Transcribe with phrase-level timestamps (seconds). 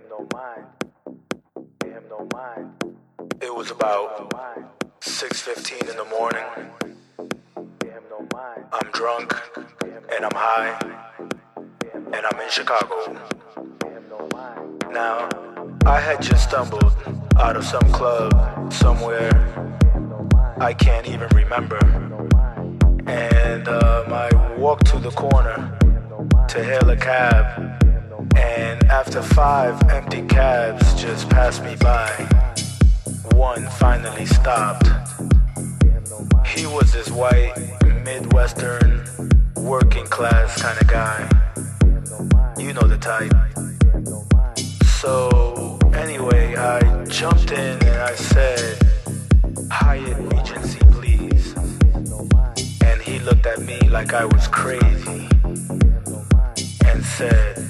[0.00, 0.66] him no mind.
[1.80, 2.70] Pay him no mind.
[3.40, 4.32] It was about
[5.00, 6.44] 6:15 in the morning.
[8.72, 9.34] I'm drunk
[10.14, 10.78] and I'm high
[11.92, 12.96] and I'm in Chicago.
[14.90, 15.28] Now,
[15.86, 16.94] I had just stumbled
[17.36, 18.32] out of some club
[18.72, 19.32] somewhere
[20.58, 21.80] I can't even remember.
[23.06, 25.58] And um, I walked to the corner
[26.48, 27.69] to hail a cab
[28.36, 32.10] and after five empty cabs just passed me by,
[33.32, 34.88] one finally stopped.
[36.46, 37.54] He was this white,
[38.04, 39.04] Midwestern,
[39.56, 41.28] working class kind of guy.
[42.58, 43.32] You know the type.
[45.00, 48.78] So, anyway, I jumped in and I said,
[49.70, 51.54] Hyatt Regency, please.
[52.84, 55.28] And he looked at me like I was crazy
[56.84, 57.69] and said,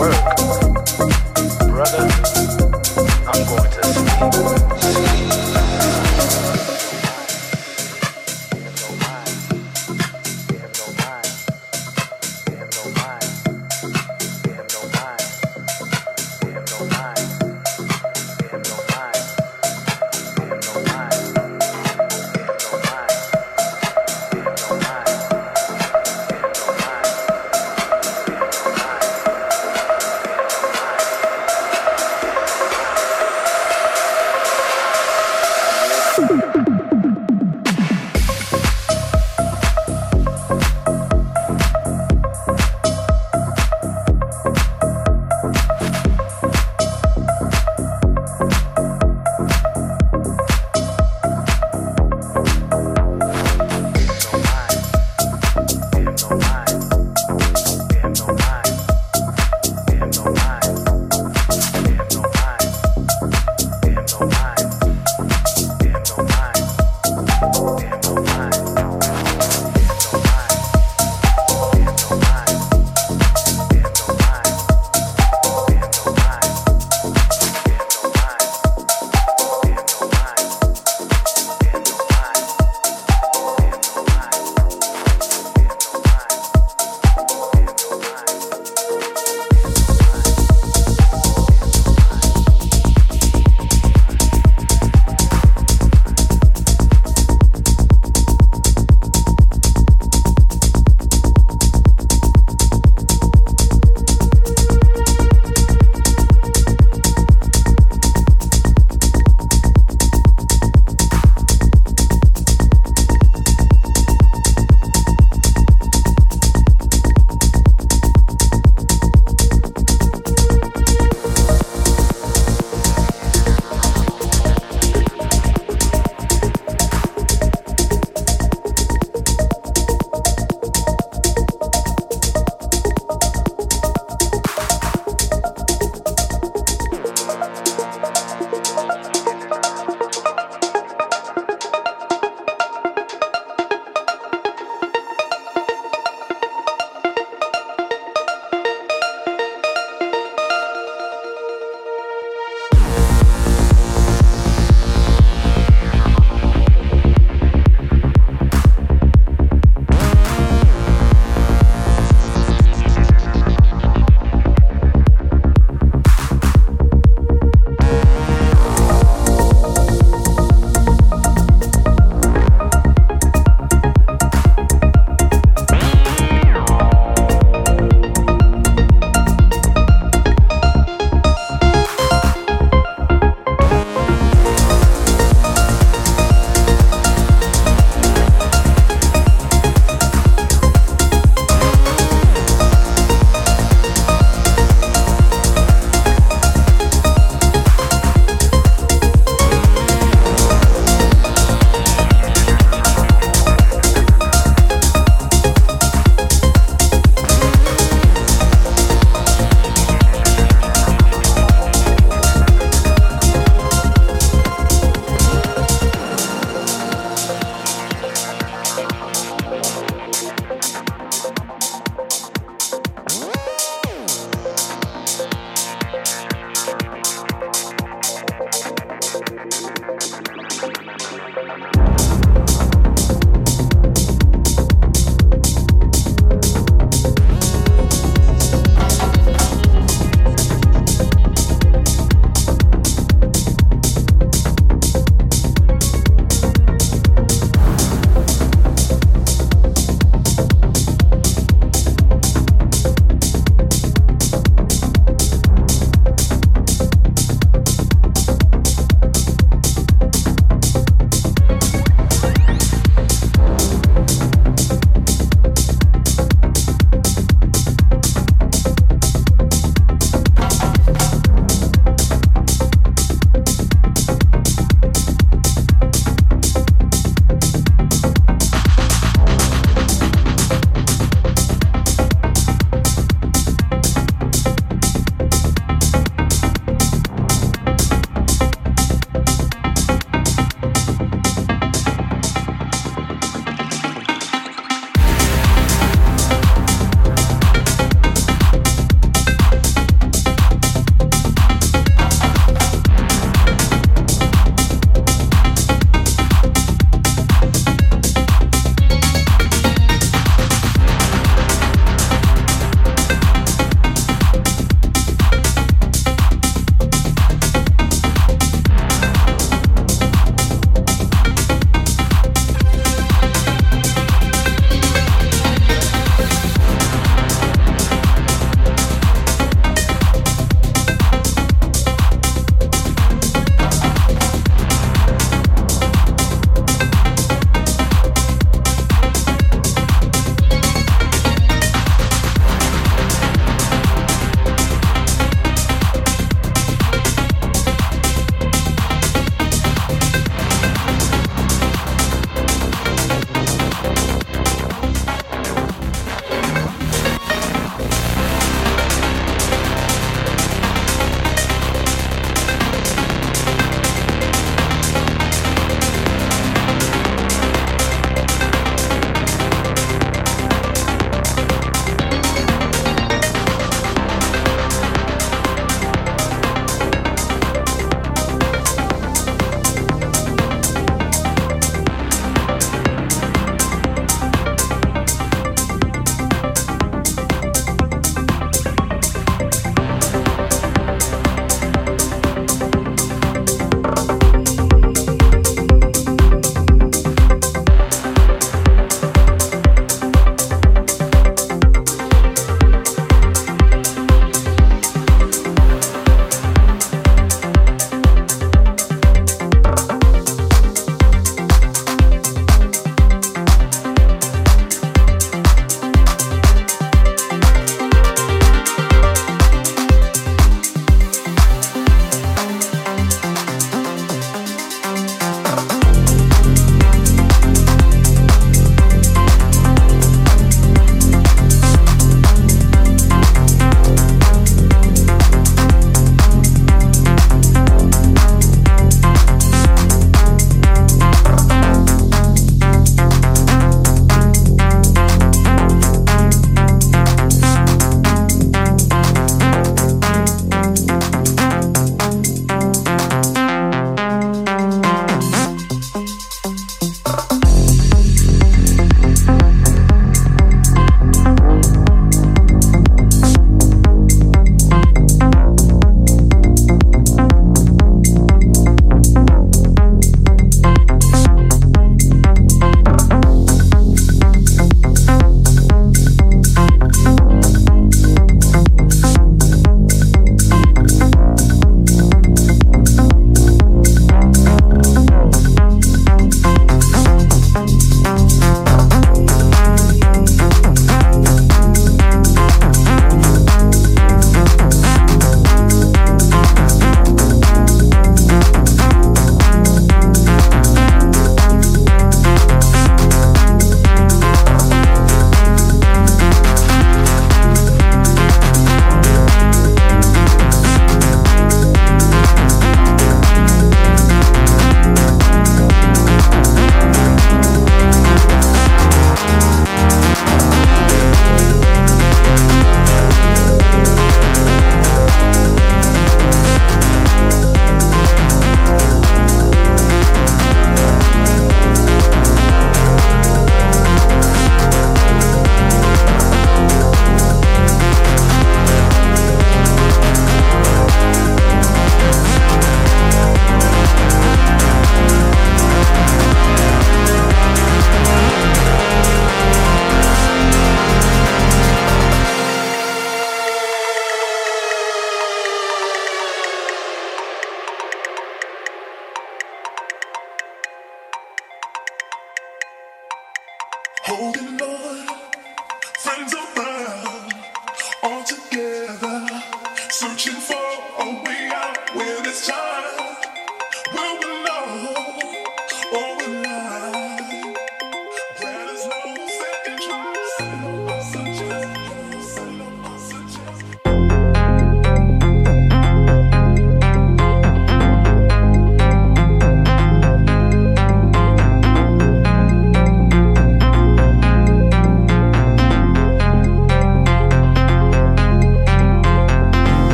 [0.00, 0.12] work.
[1.68, 2.08] Brother,
[3.28, 4.79] I'm going to sleep.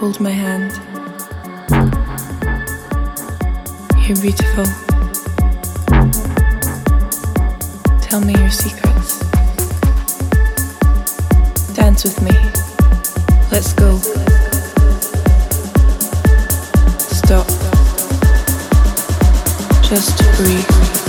[0.00, 0.72] Hold my hand.
[4.06, 4.64] You're beautiful.
[8.00, 9.18] Tell me your secrets.
[11.74, 12.30] Dance with me.
[13.50, 13.98] Let's go.
[16.98, 17.48] Stop.
[19.82, 21.07] Just breathe.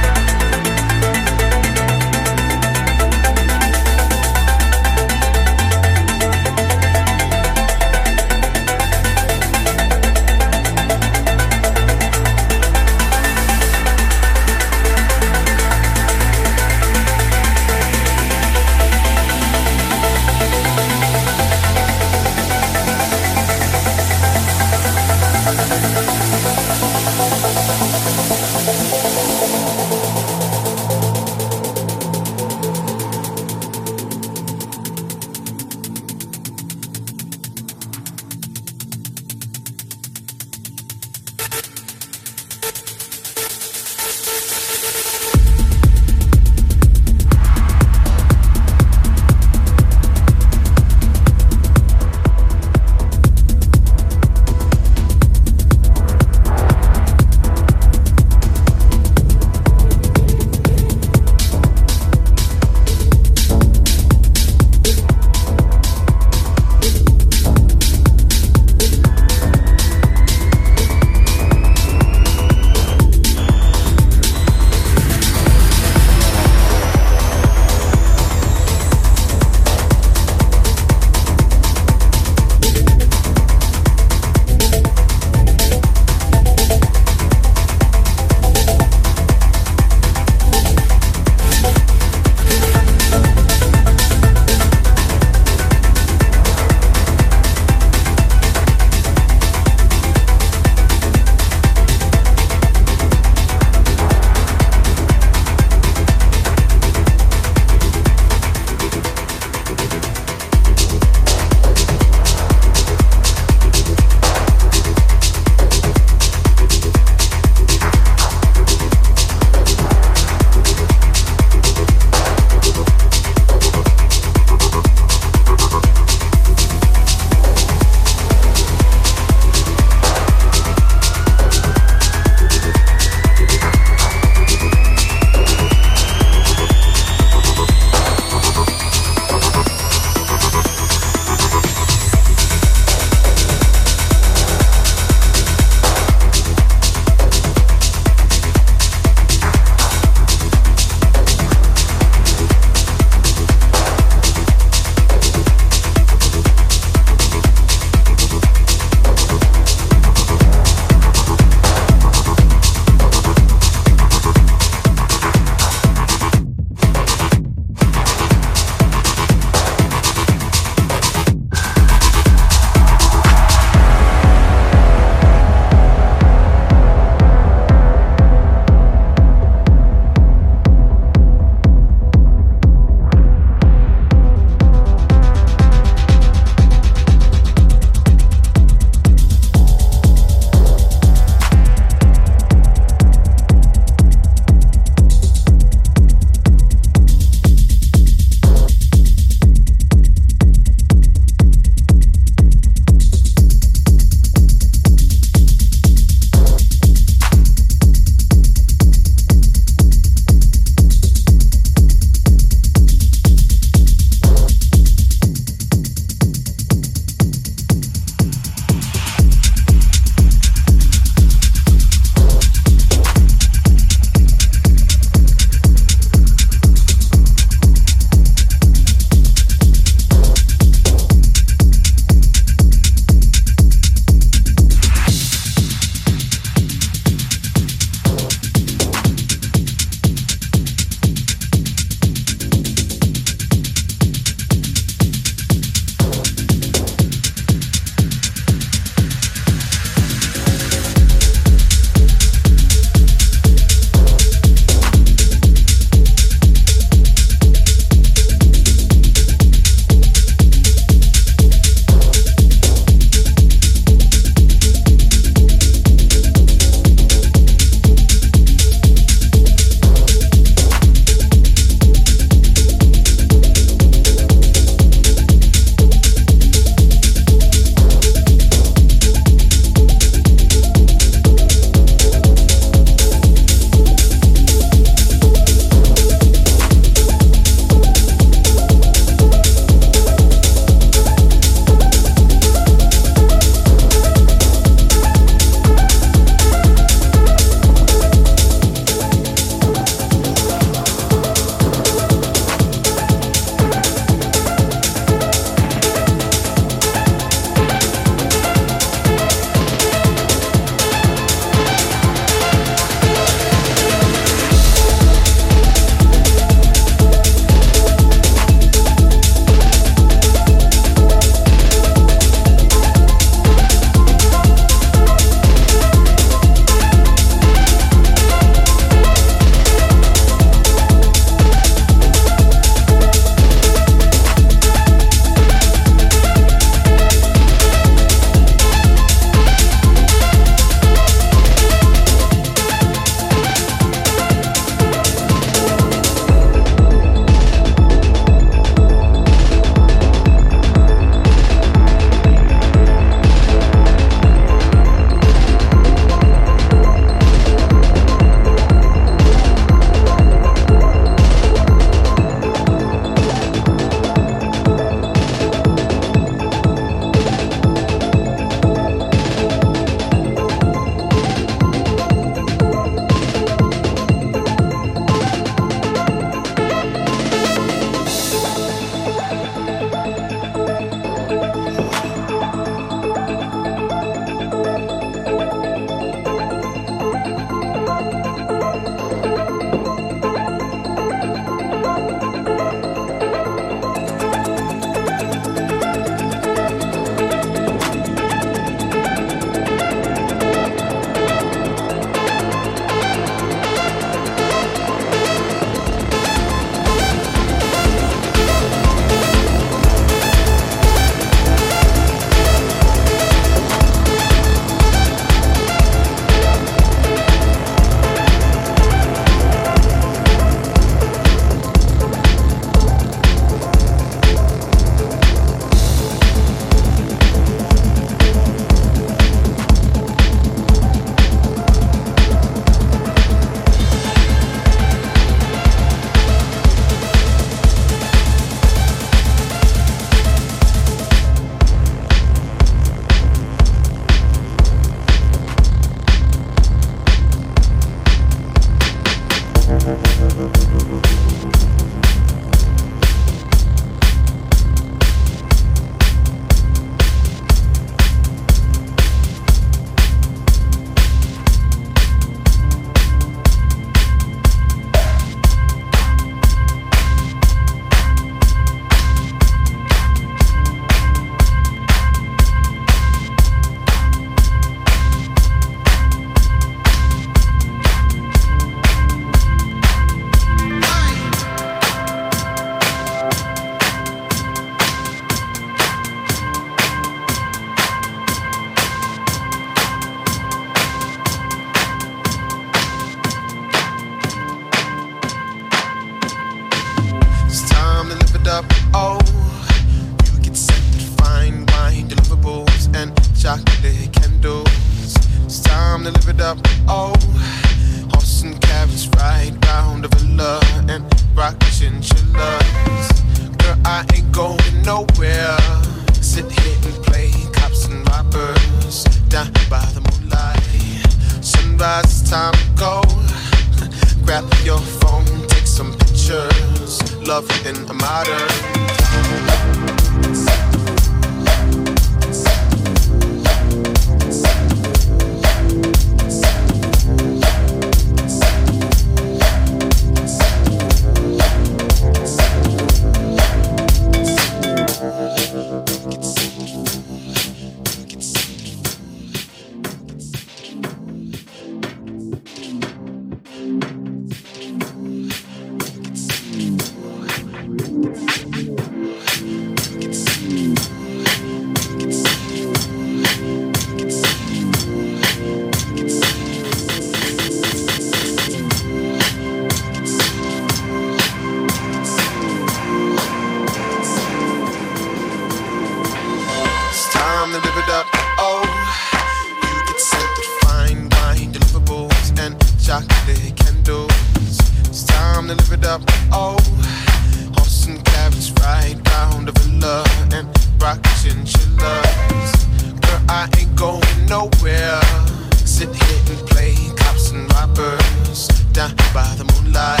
[599.36, 600.00] the moonlight.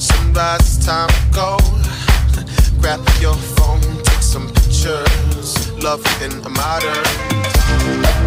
[0.00, 1.58] Sunrise time to go.
[2.80, 5.72] Grab your phone, take some pictures.
[5.82, 8.17] Love in a modern.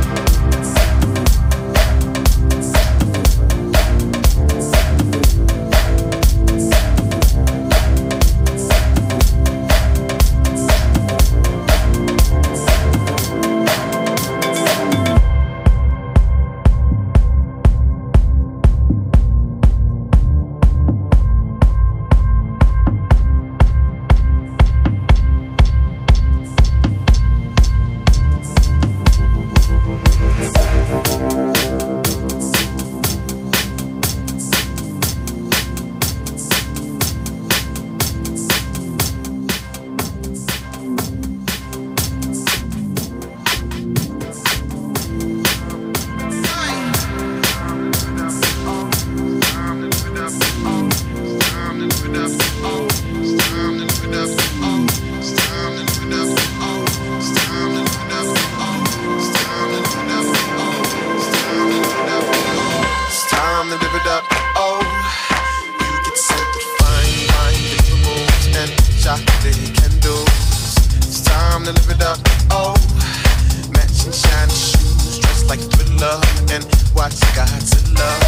[76.01, 78.25] love and watch God's love.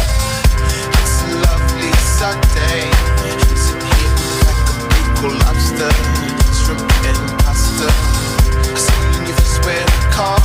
[0.94, 2.86] It's a lovely Sunday.
[3.58, 4.14] Sitting here
[4.46, 5.10] like a big
[5.42, 5.90] lobster,
[6.54, 7.90] shrimp and pasta.
[7.90, 10.38] I seen you swear to call.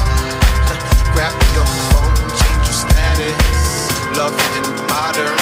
[1.14, 3.62] Grab your phone, change your status.
[4.18, 5.38] Love and modern.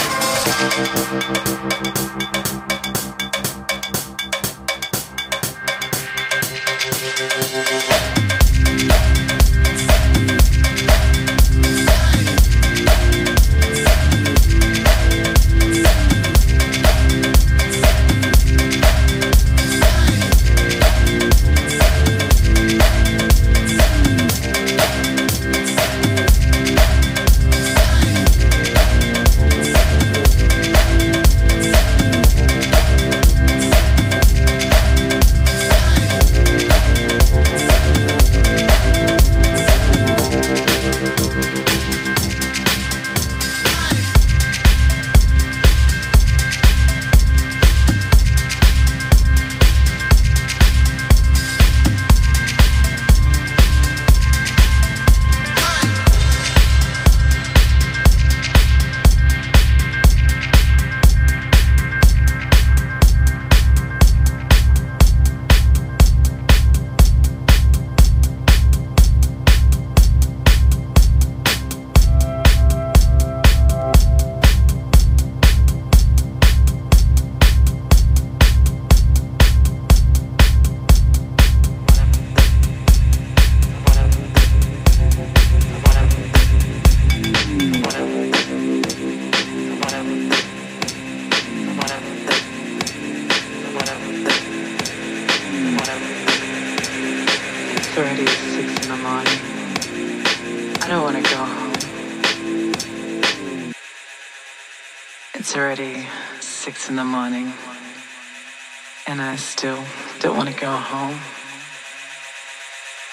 [110.68, 111.20] Go home.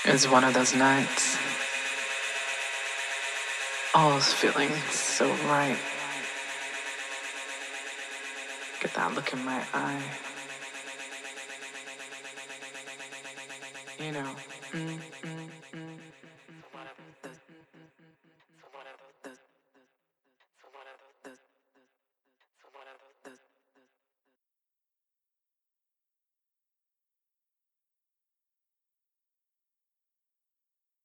[0.05, 1.39] It was one of those nights.
[3.95, 5.79] All's feeling so right.
[8.81, 10.03] Get that look in my eye.
[14.01, 14.31] You know.
[14.73, 16.14] Mm, mm, mm.